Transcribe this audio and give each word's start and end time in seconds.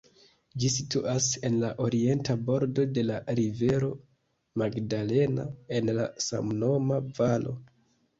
Ĝi 0.61 0.69
situas 0.75 1.25
en 1.49 1.57
la 1.63 1.67
orienta 1.87 2.35
bordo 2.47 2.85
de 2.97 3.03
la 3.09 3.17
rivero 3.39 3.89
Magdalena, 4.63 5.45
en 5.81 5.93
la 5.99 6.07
samnoma 6.29 6.99
valo. 7.21 7.55